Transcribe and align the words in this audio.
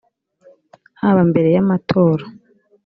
haba 0.99 1.21
mbere 1.29 1.47
y 1.55 1.59
amatora 1.63 2.23